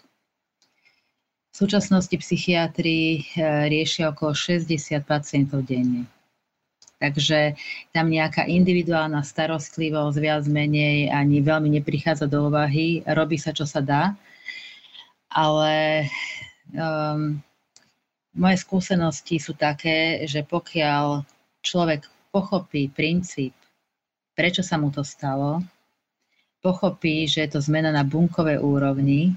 [1.54, 3.22] V súčasnosti psychiatri
[3.70, 6.15] riešia okolo 60 pacientov denne.
[6.96, 7.52] Takže
[7.92, 13.04] tam nejaká individuálna starostlivosť viac menej ani veľmi neprichádza do úvahy.
[13.04, 14.16] Robí sa, čo sa dá.
[15.28, 16.08] Ale
[16.72, 17.36] um,
[18.32, 21.24] moje skúsenosti sú také, že pokiaľ
[21.60, 23.52] človek pochopí princíp,
[24.36, 25.60] prečo sa mu to stalo,
[26.60, 29.32] pochopí, že je to zmena na bunkovej úrovni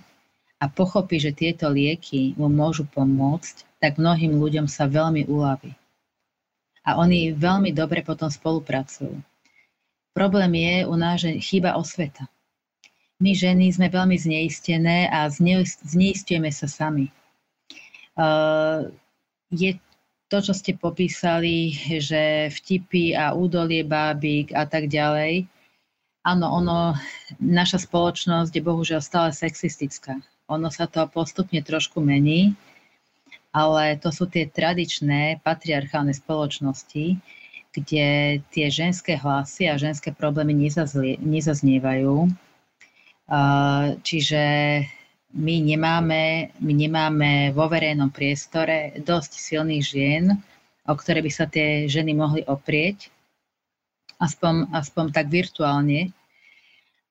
[0.60, 5.79] a pochopí, že tieto lieky mu môžu pomôcť, tak mnohým ľuďom sa veľmi uľaví.
[6.88, 9.20] A oni veľmi dobre potom spolupracujú.
[10.15, 12.28] Problém je u nás, že chýba osveta.
[13.20, 17.12] My ženy sme veľmi zneistené a zneistujeme sa sami.
[18.15, 18.92] Uh,
[19.52, 19.76] je
[20.30, 25.50] to, čo ste popísali, že vtipy a údolie bábik a tak ďalej,
[26.22, 26.94] áno, ono,
[27.42, 30.22] naša spoločnosť je bohužiaľ stále sexistická.
[30.50, 32.54] Ono sa to postupne trošku mení,
[33.49, 37.17] ale to sú tie tradičné patriarchálne spoločnosti,
[37.69, 38.07] kde
[38.49, 40.53] tie ženské hlasy a ženské problémy
[41.21, 42.29] nezaznievajú.
[44.01, 44.43] Čiže
[45.38, 50.25] my nemáme, my nemáme vo verejnom priestore dosť silných žien,
[50.89, 53.13] o ktoré by sa tie ženy mohli oprieť,
[54.17, 56.09] aspoň, aspoň tak virtuálne.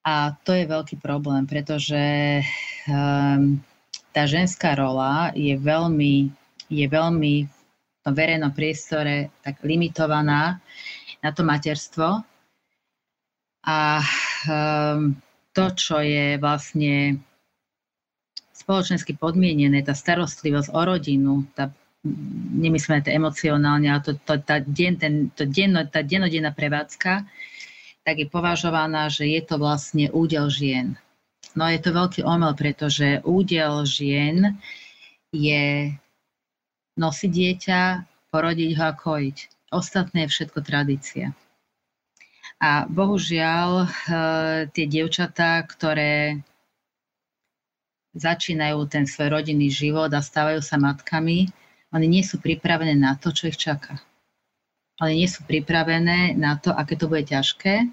[0.03, 2.43] A to je veľký problém, pretože
[2.87, 3.59] um,
[4.09, 6.31] tá ženská rola je veľmi,
[6.69, 10.57] je veľmi v tom verejnom priestore tak limitovaná
[11.19, 12.23] na to materstvo.
[13.67, 14.01] A
[14.47, 15.19] um,
[15.51, 17.19] to, čo je vlastne
[18.55, 21.71] spoločensky podmienené, tá starostlivosť o rodinu, tá,
[22.55, 27.27] nemyslíme to emocionálne, ale to, to, tá, deň, ten, to denno, tá dennodenná prevádzka,
[28.03, 30.95] tak je považovaná, že je to vlastne údel žien.
[31.57, 34.57] No je to veľký omel, pretože údel žien
[35.33, 35.93] je
[36.97, 37.81] nosiť dieťa,
[38.29, 39.37] porodiť ho a kojiť.
[39.73, 41.33] Ostatné je všetko tradícia.
[42.59, 46.43] A bohužiaľ, eh, tie dievčatá, ktoré
[48.13, 51.47] začínajú ten svoj rodinný život a stávajú sa matkami,
[51.95, 53.97] oni nie sú pripravené na to, čo ich čaká.
[54.99, 57.87] Oni nie sú pripravené na to, aké to bude ťažké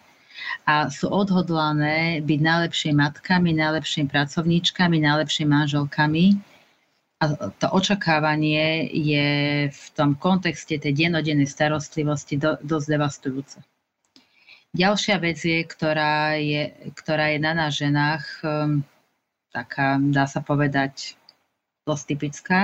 [0.67, 6.25] a sú odhodlané byť najlepšími matkami, najlepšími pracovníčkami, najlepšími manželkami.
[7.17, 9.29] A to očakávanie je
[9.73, 13.59] v tom kontexte tej denodennej starostlivosti do, dosť devastujúce.
[14.77, 18.85] Ďalšia vec je, ktorá je, ktorá je na nás ženách, um,
[19.49, 21.17] taká, dá sa povedať,
[21.89, 22.61] dosť typická,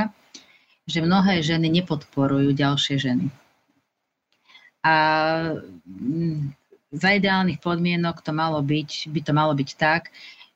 [0.84, 3.32] že mnohé ženy nepodporujú ďalšie ženy.
[4.84, 4.94] A
[5.88, 6.52] mm,
[6.92, 10.12] za ideálnych podmienok to malo byť, by to malo byť tak,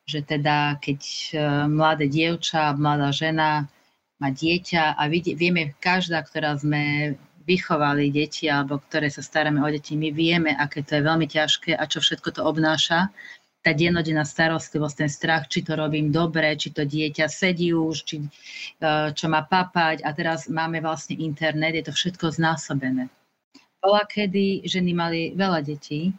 [0.07, 3.67] že teda keď e, mladé dievča, mladá žena
[4.21, 7.17] má dieťa a vieme, každá, ktorá sme
[7.49, 11.73] vychovali deti alebo ktoré sa staráme o deti, my vieme, aké to je veľmi ťažké
[11.75, 13.09] a čo všetko to obnáša.
[13.67, 18.17] Tá dennodenná starostlivosť, ten strach, či to robím dobre, či to dieťa sedí už, či,
[18.23, 18.29] e,
[19.11, 20.07] čo má papať.
[20.07, 23.11] A teraz máme vlastne internet, je to všetko znásobené.
[23.83, 26.15] Bola, kedy ženy mali veľa detí,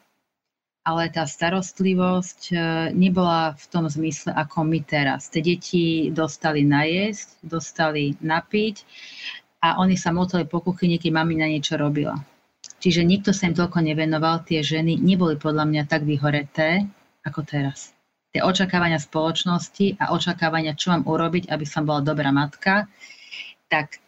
[0.88, 2.56] ale tá starostlivosť e,
[2.96, 5.28] nebola v tom zmysle, ako my teraz.
[5.28, 8.88] Tie deti dostali najesť, dostali napiť
[9.68, 12.16] a oni sa motali po kuchyni, keď mami na niečo robila.
[12.80, 16.88] Čiže nikto sa im toľko nevenoval, tie ženy neboli podľa mňa tak vyhoreté,
[17.28, 17.92] ako teraz.
[18.32, 22.88] Tie očakávania spoločnosti a očakávania, čo mám urobiť, aby som bola dobrá matka,
[23.68, 24.00] tak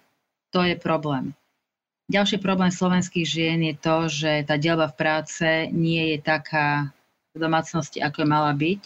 [0.56, 1.36] to je problém.
[2.10, 6.90] Ďalší problém slovenských žien je to, že tá dielba v práce nie je taká
[7.38, 8.82] v domácnosti, ako je mala byť.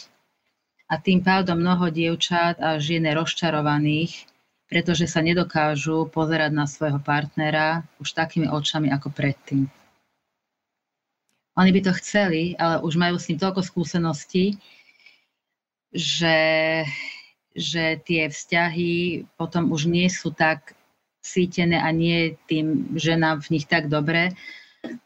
[0.91, 4.27] A tým pádom mnoho dievčat a žien je rozčarovaných,
[4.67, 9.71] pretože sa nedokážu pozerať na svojho partnera už takými očami ako predtým.
[11.55, 14.59] Oni by to chceli, ale už majú s tým toľko skúseností,
[15.95, 16.83] že,
[17.55, 20.75] že tie vzťahy potom už nie sú tak
[21.23, 24.35] sítené a nie tým ženám v nich tak dobre,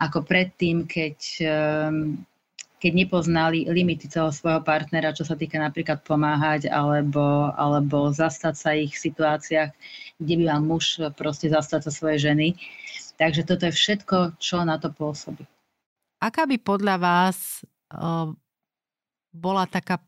[0.01, 2.26] ako predtým, keď, ehm,
[2.82, 8.74] keď nepoznali limity toho svojho partnera, čo sa týka napríklad pomáhať alebo, alebo zastať sa
[8.74, 9.72] ich v situáciách,
[10.18, 12.57] kde by mal muž proste zastať sa svoje ženy.
[13.18, 15.45] Takže toto je všetko, čo na to pôsobí.
[16.22, 18.30] Aká by podľa vás uh,
[19.34, 20.01] bola taká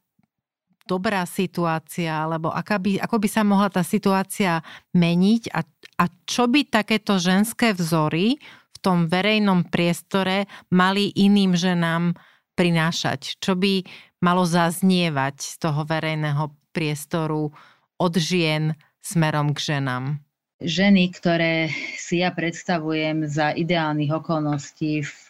[0.89, 4.65] dobrá situácia, alebo aká by, ako by sa mohla tá situácia
[4.97, 5.61] meniť a,
[6.01, 8.41] a čo by takéto ženské vzory
[8.73, 12.17] v tom verejnom priestore mali iným ženám
[12.57, 13.37] prinášať?
[13.37, 13.85] Čo by
[14.25, 17.53] malo zaznievať z toho verejného priestoru
[18.01, 18.73] od žien
[19.05, 20.17] smerom k ženám?
[20.59, 25.23] Ženy, ktoré si ja predstavujem za ideálnych okolností v,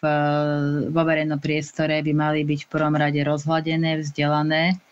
[0.90, 4.82] vo verejnom priestore, by mali byť v prvom rade rozhladené, vzdelané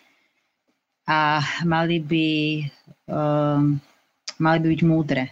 [1.08, 2.28] a mali by,
[3.08, 3.80] um,
[4.36, 5.24] mali by byť múdre.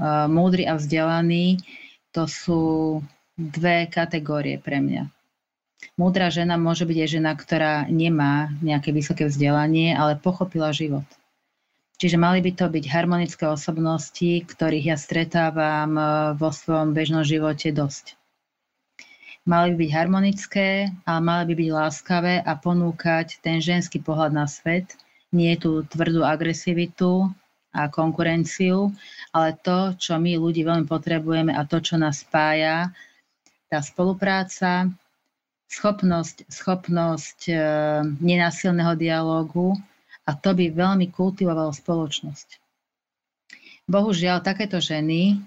[0.00, 1.60] Uh, múdry a vzdelaní
[2.16, 2.62] to sú
[3.36, 5.12] dve kategórie pre mňa.
[6.00, 11.04] Múdra žena môže byť aj žena, ktorá nemá nejaké vysoké vzdelanie, ale pochopila život
[12.02, 16.02] Čiže mali by to byť harmonické osobnosti, ktorých ja stretávam e,
[16.34, 18.18] vo svojom bežnom živote dosť.
[19.42, 20.68] Mali by byť harmonické,
[21.02, 24.94] ale mali by byť láskavé a ponúkať ten ženský pohľad na svet,
[25.34, 27.26] nie tú tvrdú agresivitu
[27.74, 28.94] a konkurenciu,
[29.34, 32.94] ale to, čo my ľudí veľmi potrebujeme a to, čo nás spája,
[33.66, 34.92] tá spolupráca,
[35.66, 37.54] schopnosť, schopnosť e,
[38.22, 39.74] nenásilného dialógu,
[40.22, 42.62] a to by veľmi kultivovalo spoločnosť.
[43.90, 45.42] Bohužiaľ, takéto ženy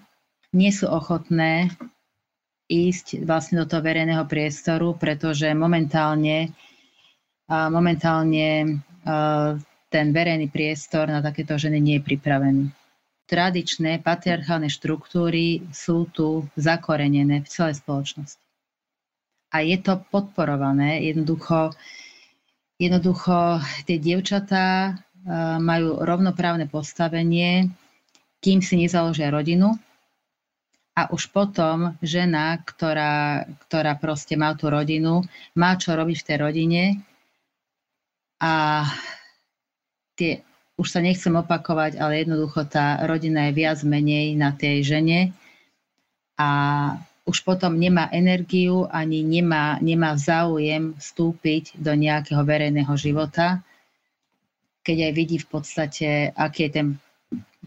[0.52, 1.72] nie sú ochotné
[2.66, 6.54] ísť vlastne do toho verejného priestoru, pretože momentálne,
[7.50, 8.82] momentálne
[9.90, 12.66] ten verejný priestor na takéto ženy nie je pripravený.
[13.26, 18.42] Tradičné patriarchálne štruktúry sú tu zakorenené v celej spoločnosti.
[19.54, 21.74] A je to podporované jednoducho
[22.76, 25.00] Jednoducho tie dievčatá
[25.64, 27.72] majú rovnoprávne postavenie,
[28.44, 29.80] kým si nezaložia rodinu.
[30.96, 36.38] A už potom žena, ktorá, ktorá proste má tú rodinu, má čo robiť v tej
[36.40, 36.84] rodine.
[38.40, 38.84] A
[40.16, 40.40] tie,
[40.80, 45.36] už sa nechcem opakovať, ale jednoducho tá rodina je viac menej na tej žene.
[46.40, 46.50] A
[47.26, 53.66] už potom nemá energiu ani nemá, nemá záujem vstúpiť do nejakého verejného života,
[54.86, 56.88] keď aj vidí v podstate, aký je ten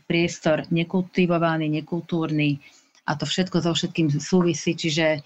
[0.06, 2.62] priestor nekultivovaný, nekultúrny
[3.08, 5.24] a to všetko so všetkým súvisí, čiže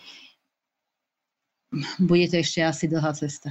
[1.99, 3.51] bude to ešte asi dlhá cesta.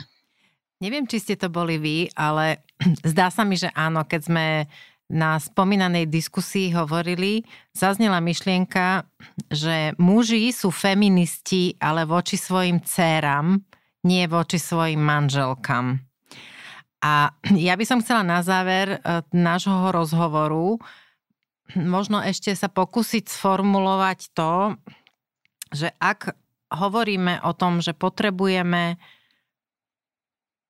[0.81, 2.63] Neviem, či ste to boli vy, ale
[3.11, 4.45] zdá sa mi, že áno, keď sme
[5.11, 7.43] na spomínanej diskusii hovorili,
[7.75, 9.03] zaznela myšlienka,
[9.51, 13.59] že muži sú feministi, ale voči svojim dcéram,
[14.07, 15.99] nie voči svojim manželkám.
[17.03, 17.35] A
[17.67, 18.97] ja by som chcela na záver e,
[19.35, 20.79] nášho rozhovoru
[21.77, 24.75] možno ešte sa pokúsiť sformulovať to,
[25.71, 26.35] že ak
[26.71, 28.99] hovoríme o tom, že potrebujeme,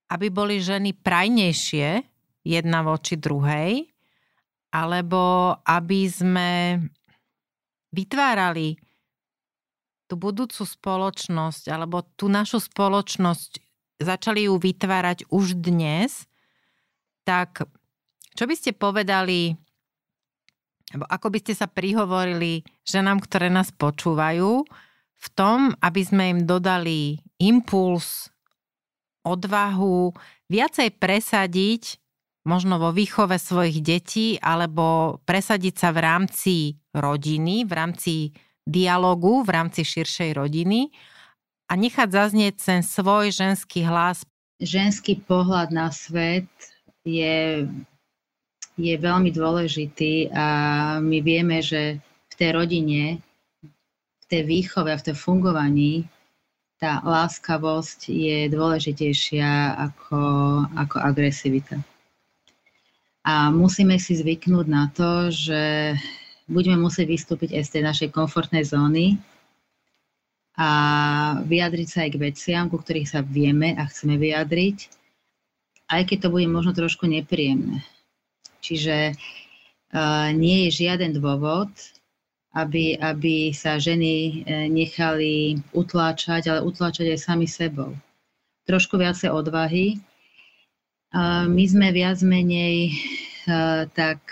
[0.09, 2.03] aby boli ženy prajnejšie
[2.41, 3.85] jedna voči druhej,
[4.73, 6.49] alebo aby sme
[7.91, 8.79] vytvárali
[10.07, 13.63] tú budúcu spoločnosť, alebo tú našu spoločnosť,
[14.01, 16.27] začali ju vytvárať už dnes,
[17.23, 17.63] tak
[18.35, 19.55] čo by ste povedali,
[20.95, 24.65] ako by ste sa prihovorili ženám, ktoré nás počúvajú,
[25.21, 28.33] v tom, aby sme im dodali impuls,
[29.21, 30.09] odvahu,
[30.49, 32.01] viacej presadiť
[32.41, 36.55] možno vo výchove svojich detí alebo presadiť sa v rámci
[36.97, 38.13] rodiny, v rámci
[38.65, 40.89] dialogu, v rámci širšej rodiny
[41.69, 44.25] a nechať zaznieť ten svoj ženský hlas.
[44.57, 46.49] Ženský pohľad na svet
[47.05, 47.65] je,
[48.79, 50.47] je veľmi dôležitý a
[51.03, 51.99] my vieme, že
[52.31, 53.19] v tej rodine,
[54.21, 56.07] v tej výchove a v tej fungovaní
[56.81, 60.21] tá láskavosť je dôležitejšia ako,
[60.73, 61.77] ako agresivita.
[63.21, 65.93] A musíme si zvyknúť na to, že
[66.49, 69.21] budeme musieť vystúpiť aj z tej našej komfortnej zóny
[70.57, 70.69] a
[71.45, 74.77] vyjadriť sa aj k veciam, ku ktorých sa vieme a chceme vyjadriť,
[75.93, 77.85] aj keď to bude možno trošku nepríjemné.
[78.61, 81.69] Čiže uh, nie je žiaden dôvod,
[82.51, 87.95] aby, aby sa ženy e, nechali utláčať, ale utláčať aj sami sebou.
[88.67, 90.03] Trošku viacej odvahy,
[91.47, 92.95] my sme viac menej
[93.91, 94.23] tak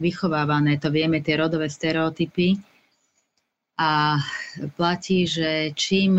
[0.00, 2.56] vychovávané, to vieme, tie rodové stereotypy.
[3.76, 4.16] A
[4.80, 6.16] platí, že čím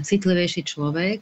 [0.00, 1.20] citlivejší človek,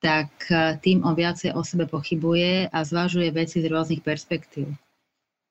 [0.00, 0.32] tak
[0.80, 4.72] tým on viacej o sebe pochybuje a zvažuje veci z rôznych perspektív.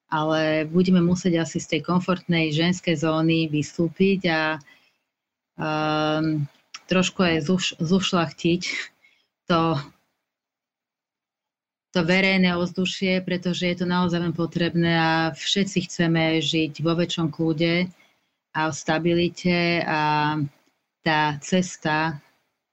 [0.09, 4.41] Ale budeme musieť asi z tej komfortnej ženskej zóny vystúpiť a
[5.53, 6.49] um,
[6.89, 8.61] trošku aj zuš, zušlachtiť
[9.45, 9.77] to
[11.89, 17.89] to verejné ovzdušie, pretože je to naozaj potrebné a všetci chceme žiť vo väčšom kľude
[18.53, 20.37] a v stabilite a
[21.01, 22.21] tá cesta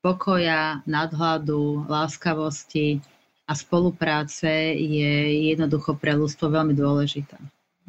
[0.07, 3.03] pokoja, nadhľadu, láskavosti
[3.51, 7.35] a spolupráce je jednoducho pre ľudstvo veľmi dôležitá.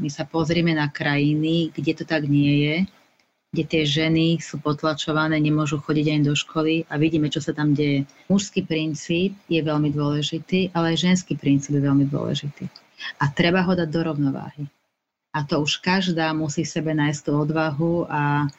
[0.02, 2.76] My sa pozrieme na krajiny, kde to tak nie je,
[3.54, 7.78] kde tie ženy sú potlačované, nemôžu chodiť aj do školy a vidíme, čo sa tam
[7.78, 8.10] deje.
[8.34, 12.66] Mužský princíp je veľmi dôležitý, ale aj ženský princíp je veľmi dôležitý.
[13.22, 14.66] A treba ho dať do rovnováhy.
[15.38, 18.50] A to už každá musí sebe nájsť tú odvahu a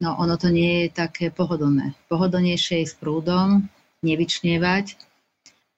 [0.00, 1.96] no, ono to nie je také pohodlné.
[2.08, 3.68] Pohodlnejšie je s prúdom,
[4.04, 4.96] nevyčnievať,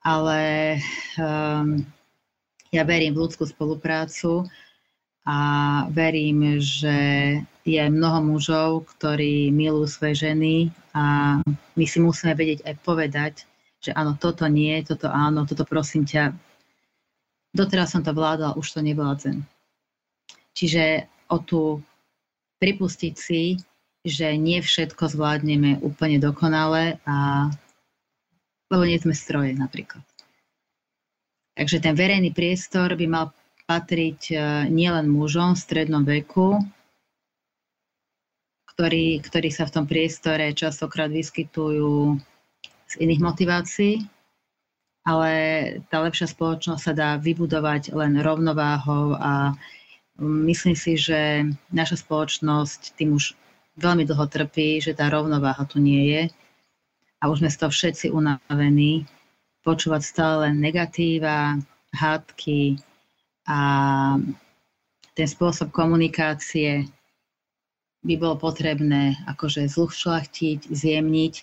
[0.02, 0.40] ale
[1.18, 1.82] um,
[2.74, 4.44] ja verím v ľudskú spoluprácu
[5.28, 5.38] a
[5.92, 6.96] verím, že
[7.68, 11.36] je mnoho mužov, ktorí milujú svoje ženy a
[11.76, 13.34] my si musíme vedieť aj povedať,
[13.84, 16.32] že áno, toto nie, toto áno, toto prosím ťa.
[17.52, 19.44] Doteraz som to vládal, už to nevládzem.
[20.56, 21.84] Čiže o tu
[22.58, 23.60] pripustiť si,
[24.08, 27.48] že nie všetko zvládneme úplne dokonale a
[28.68, 30.04] lebo nie sme stroje napríklad.
[31.56, 33.26] Takže ten verejný priestor by mal
[33.64, 34.34] patriť e,
[34.70, 36.60] nielen mužom v strednom veku,
[38.72, 42.14] ktorí, ktorí sa v tom priestore častokrát vyskytujú
[42.88, 43.94] z iných motivácií,
[45.02, 45.32] ale
[45.90, 49.56] tá lepšia spoločnosť sa dá vybudovať len rovnováhou a
[50.22, 51.42] myslím si, že
[51.74, 53.34] naša spoločnosť tým už
[53.78, 56.22] veľmi dlho trpí, že tá rovnováha tu nie je
[57.22, 59.06] a už sme z toho všetci unavení
[59.62, 61.58] počúvať stále negatíva,
[61.94, 62.78] hádky
[63.48, 63.58] a
[65.14, 66.86] ten spôsob komunikácie
[68.06, 71.34] by bolo potrebné akože zluchšľachtiť, zjemniť.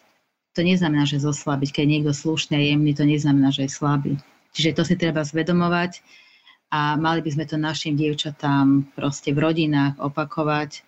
[0.55, 1.69] To neznamená, že zoslabiť.
[1.75, 4.13] Keď niekto slušný a jemný, to neznamená, že je slabý.
[4.55, 5.99] Čiže to si treba zvedomovať
[6.71, 10.87] a mali by sme to našim dievčatám proste v rodinách opakovať,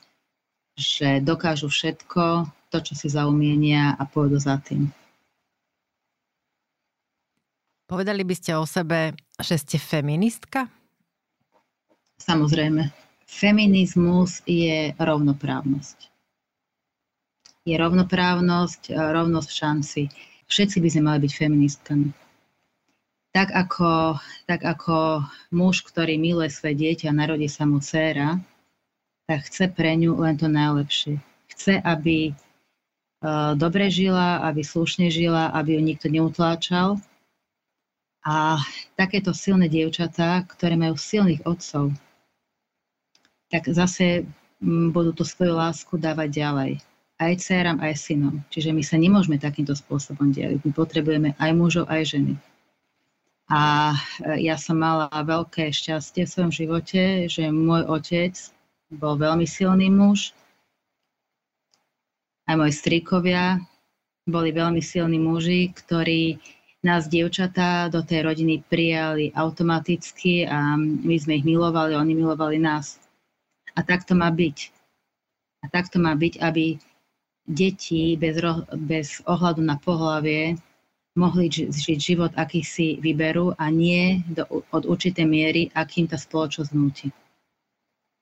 [0.78, 4.94] že dokážu všetko, to, čo si zaumienia a pôjdu za tým.
[7.88, 10.68] Povedali by ste o sebe, že ste feministka?
[12.20, 12.92] Samozrejme.
[13.28, 16.12] Feminizmus je rovnoprávnosť.
[17.68, 20.02] Je rovnoprávnosť, rovnosť šanci.
[20.48, 22.10] Všetci by sme mali byť feministkami.
[23.36, 28.40] Tak ako, tak ako muž, ktorý miluje svoje dieťa a narodí sa mu dcéra,
[29.28, 31.20] tak chce pre ňu len to najlepšie.
[31.52, 32.32] Chce, aby
[33.18, 37.02] E, dobre žila, aby slušne žila, aby ju nikto neutláčal.
[38.28, 38.60] A
[39.00, 41.96] takéto silné dievčatá, ktoré majú silných otcov,
[43.48, 44.28] tak zase
[44.92, 46.72] budú tú svoju lásku dávať ďalej.
[47.18, 48.36] Aj dcerám, aj synom.
[48.52, 50.62] Čiže my sa nemôžeme takýmto spôsobom deliť.
[50.62, 52.34] My potrebujeme aj mužov, aj ženy.
[53.48, 58.36] A e, ja som mala veľké šťastie v svojom živote, že môj otec
[58.92, 60.32] bol veľmi silný muž,
[62.48, 63.60] aj moji strikovia
[64.24, 66.40] boli veľmi silní muži, ktorí
[66.80, 73.04] nás, dievčatá, do tej rodiny prijali automaticky a my sme ich milovali, oni milovali nás.
[73.76, 74.58] A tak to má byť.
[75.64, 76.80] A tak to má byť, aby
[77.48, 78.40] deti bez,
[78.80, 80.56] bez ohľadu na pohlavie
[81.20, 86.72] mohli žiť život, aký si vyberú a nie do, od určitej miery, akým tá spoločnosť
[86.72, 87.12] nutí.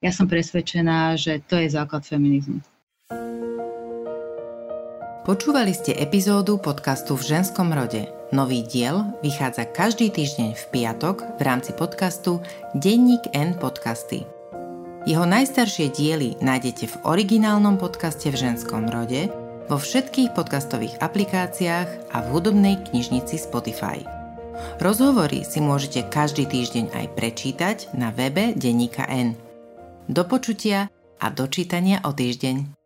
[0.05, 2.61] Ja som presvedčená, že to je základ feminizmu.
[5.25, 8.05] Počúvali ste epizódu podcastu v ženskom rode.
[8.29, 12.37] Nový diel vychádza každý týždeň v piatok v rámci podcastu
[12.77, 14.29] Denník N podcasty.
[15.09, 19.33] Jeho najstaršie diely nájdete v originálnom podcaste v ženskom rode,
[19.65, 24.05] vo všetkých podcastových aplikáciách a v hudobnej knižnici Spotify.
[24.77, 29.44] Rozhovory si môžete každý týždeň aj prečítať na webe Denníka N.
[30.05, 30.85] Do počutia
[31.17, 32.84] a dočítania o týždeň.